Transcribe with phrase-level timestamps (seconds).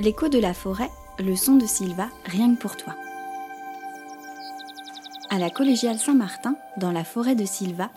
[0.00, 2.96] L'écho de la forêt, le son de Silva, rien que pour toi.
[5.30, 7.90] À la collégiale Saint-Martin, dans la forêt de Silva,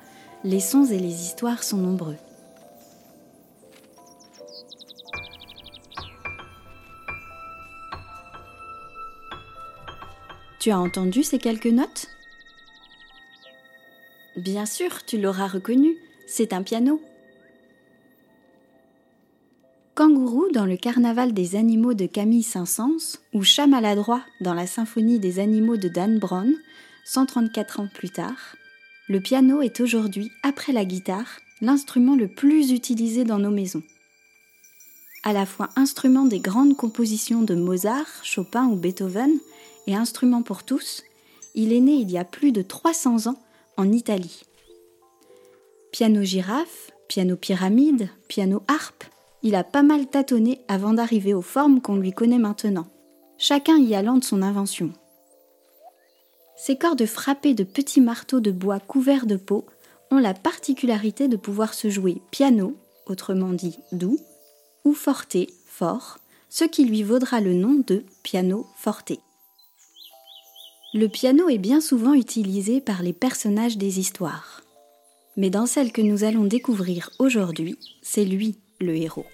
[0.43, 2.17] les sons et les histoires sont nombreux.
[10.59, 12.07] Tu as entendu ces quelques notes?
[14.35, 15.95] Bien sûr, tu l'auras reconnu,
[16.27, 17.01] c'est un piano.
[19.97, 25.17] Kangourou dans le Carnaval des animaux de Camille Saint-Saëns ou Chat maladroit dans la Symphonie
[25.17, 26.53] des animaux de Dan Brown,
[27.05, 28.55] 134 ans plus tard,
[29.09, 33.81] le piano est aujourd'hui, après la guitare, l'instrument le plus utilisé dans nos maisons.
[35.23, 39.31] À la fois instrument des grandes compositions de Mozart, Chopin ou Beethoven
[39.87, 41.01] et instrument pour tous,
[41.55, 43.41] il est né il y a plus de 300 ans
[43.77, 44.43] en Italie.
[45.91, 49.05] Piano girafe, piano pyramide, piano harpe,
[49.43, 52.87] il a pas mal tâtonné avant d'arriver aux formes qu'on lui connaît maintenant,
[53.37, 54.91] chacun y allant de son invention.
[56.57, 59.65] Ces cordes frappées de petits marteaux de bois couverts de peau
[60.09, 64.19] ont la particularité de pouvoir se jouer piano, autrement dit doux,
[64.83, 66.17] ou forte, fort,
[66.49, 69.13] ce qui lui vaudra le nom de piano forte.
[70.93, 74.63] Le piano est bien souvent utilisé par les personnages des histoires.
[75.35, 79.25] Mais dans celle que nous allons découvrir aujourd'hui, c'est lui le héros.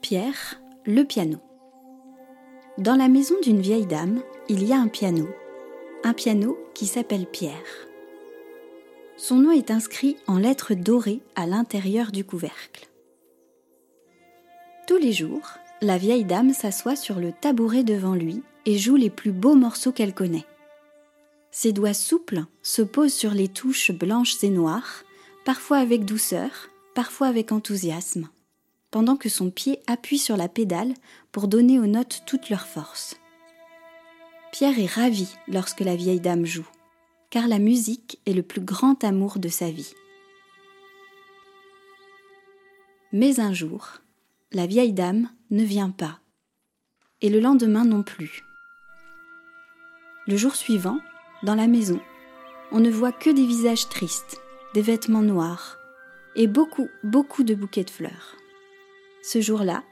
[0.00, 1.38] Pierre, le piano.
[2.78, 5.28] Dans la maison d'une vieille dame, il y a un piano.
[6.02, 7.52] Un piano qui s'appelle Pierre.
[9.18, 12.88] Son nom est inscrit en lettres dorées à l'intérieur du couvercle.
[14.86, 15.50] Tous les jours,
[15.82, 19.92] la vieille dame s'assoit sur le tabouret devant lui et joue les plus beaux morceaux
[19.92, 20.46] qu'elle connaît.
[21.60, 25.02] Ses doigts souples se posent sur les touches blanches et noires,
[25.44, 26.50] parfois avec douceur,
[26.94, 28.28] parfois avec enthousiasme,
[28.92, 30.94] pendant que son pied appuie sur la pédale
[31.32, 33.16] pour donner aux notes toute leur force.
[34.52, 36.68] Pierre est ravi lorsque la vieille dame joue,
[37.28, 39.94] car la musique est le plus grand amour de sa vie.
[43.12, 43.94] Mais un jour,
[44.52, 46.20] la vieille dame ne vient pas,
[47.20, 48.44] et le lendemain non plus.
[50.28, 51.00] Le jour suivant,
[51.42, 52.00] dans la maison,
[52.72, 54.40] on ne voit que des visages tristes,
[54.74, 55.78] des vêtements noirs
[56.36, 58.36] et beaucoup, beaucoup de bouquets de fleurs.
[59.22, 59.84] Ce jour-là,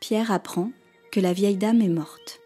[0.00, 0.70] Pierre apprend
[1.12, 2.40] que la vieille dame est morte.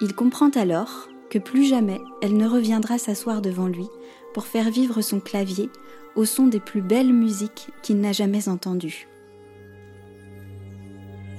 [0.00, 3.86] Il comprend alors que plus jamais elle ne reviendra s'asseoir devant lui
[4.32, 5.70] pour faire vivre son clavier
[6.16, 9.08] au son des plus belles musiques qu'il n'a jamais entendues.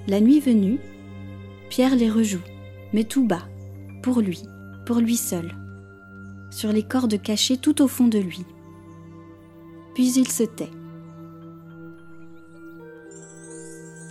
[0.08, 0.80] La nuit venue,
[1.70, 2.44] Pierre les rejoue,
[2.94, 3.48] mais tout bas,
[4.04, 4.44] pour lui,
[4.86, 5.52] pour lui seul,
[6.52, 8.46] sur les cordes cachées tout au fond de lui.
[9.94, 10.72] Puis il se tait.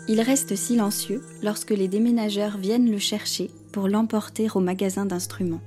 [0.09, 5.63] Il reste silencieux lorsque les déménageurs viennent le chercher pour l'emporter au magasin d'instruments.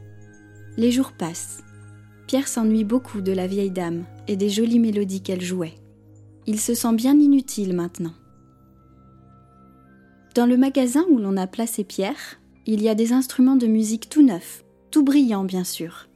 [0.78, 1.64] Les jours passent.
[2.28, 5.76] Pierre s'ennuie beaucoup de la vieille dame et des jolies mélodies qu'elle jouait.
[6.46, 8.14] Il se sent bien inutile maintenant.
[10.36, 14.08] Dans le magasin où l'on a placé Pierre, il y a des instruments de musique
[14.10, 16.08] tout neufs, tout brillants bien sûr,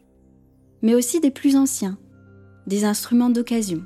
[0.81, 1.97] mais aussi des plus anciens,
[2.67, 3.83] des instruments d'occasion.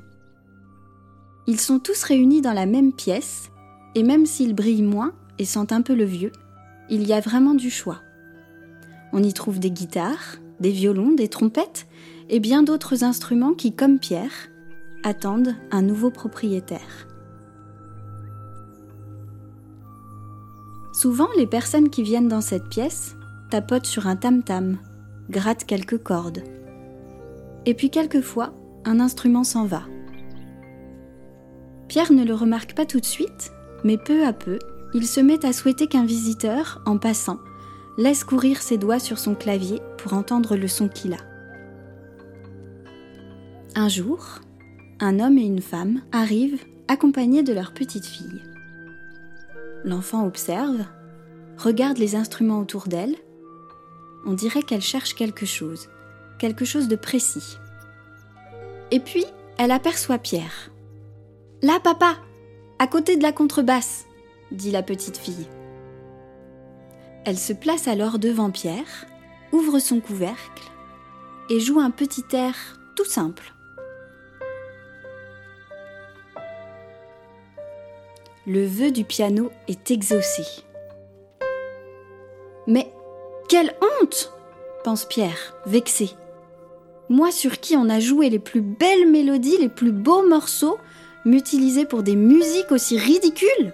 [1.46, 3.50] Ils sont tous réunis dans la même pièce,
[3.94, 6.32] et même s'ils brillent moins et sentent un peu le vieux,
[6.88, 8.00] il y a vraiment du choix.
[9.12, 11.86] On y trouve des guitares, des violons, des trompettes
[12.28, 14.50] et bien d'autres instruments qui, comme Pierre,
[15.02, 17.06] attendent un nouveau propriétaire.
[20.92, 23.16] Souvent, les personnes qui viennent dans cette pièce
[23.50, 24.78] tapotent sur un tam-tam,
[25.30, 26.42] grattent quelques cordes.
[27.64, 29.82] Et puis quelquefois, un instrument s'en va.
[31.88, 33.52] Pierre ne le remarque pas tout de suite,
[33.84, 34.58] mais peu à peu,
[34.94, 37.38] il se met à souhaiter qu'un visiteur, en passant,
[37.98, 41.18] laisse courir ses doigts sur son clavier pour entendre le son qu'il a.
[43.74, 44.40] Un jour,
[45.00, 48.42] un homme et une femme arrivent accompagnés de leur petite fille.
[49.84, 50.84] L'enfant observe,
[51.58, 53.14] regarde les instruments autour d'elle.
[54.26, 55.88] On dirait qu'elle cherche quelque chose,
[56.38, 57.58] quelque chose de précis.
[58.90, 59.24] Et puis,
[59.56, 60.70] elle aperçoit Pierre.
[61.62, 62.16] Là, papa,
[62.78, 64.04] à côté de la contrebasse,
[64.50, 65.46] dit la petite fille.
[67.24, 69.06] Elle se place alors devant Pierre,
[69.52, 70.70] ouvre son couvercle
[71.48, 72.54] et joue un petit air
[72.96, 73.54] tout simple.
[78.46, 80.42] Le vœu du piano est exaucé.
[82.68, 82.92] Mais
[83.48, 84.32] quelle honte
[84.84, 86.10] pense Pierre, vexé.
[87.08, 90.78] Moi sur qui on a joué les plus belles mélodies, les plus beaux morceaux,
[91.24, 93.72] m'utiliser pour des musiques aussi ridicules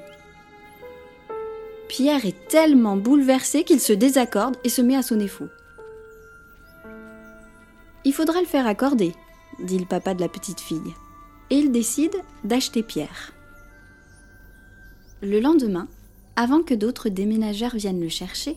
[1.89, 5.49] Pierre est tellement bouleversé qu'il se désaccorde et se met à sonner fou.
[8.07, 9.13] Il faudra le faire accorder,
[9.63, 10.95] dit le papa de la petite fille,
[11.51, 13.35] et il décide d'acheter Pierre.
[15.21, 15.87] Le lendemain,
[16.35, 18.57] avant que d'autres déménageurs viennent le chercher,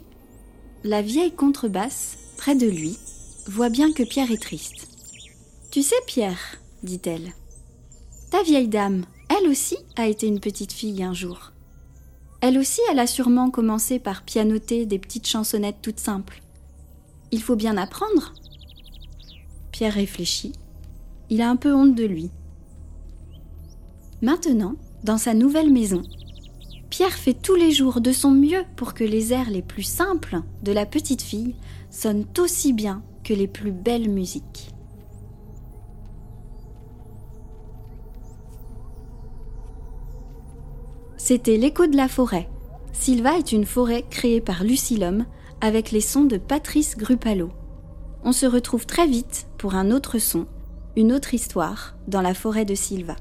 [0.86, 3.00] la vieille contrebasse, près de lui,
[3.48, 4.88] voit bien que Pierre est triste.
[5.72, 7.34] Tu sais, Pierre, dit-elle,
[8.30, 11.54] ta vieille dame, elle aussi a été une petite fille un jour.
[12.40, 16.44] Elle aussi, elle a sûrement commencé par pianoter des petites chansonnettes toutes simples.
[17.32, 18.36] Il faut bien apprendre.
[19.72, 20.54] Pierre réfléchit.
[21.32, 22.30] Il a un peu honte de lui.
[24.22, 26.04] Maintenant, dans sa nouvelle maison,
[26.98, 30.40] Pierre fait tous les jours de son mieux pour que les airs les plus simples
[30.64, 31.54] de la petite fille
[31.90, 34.70] sonnent aussi bien que les plus belles musiques.
[41.18, 42.48] C'était l'écho de la forêt.
[42.94, 45.26] Sylva est une forêt créée par Lucilum
[45.60, 47.50] avec les sons de Patrice Grupalo.
[48.24, 50.48] On se retrouve très vite pour un autre son,
[50.96, 53.18] une autre histoire dans la forêt de Sylva.